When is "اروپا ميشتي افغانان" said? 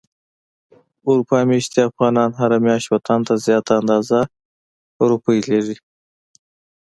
1.07-2.29